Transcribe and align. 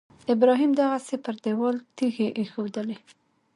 ابراهیم 0.33 0.71
دغسې 0.81 1.15
پر 1.23 1.35
دېوال 1.43 1.77
تیږې 1.97 2.27
ایښودلې. 2.39 2.97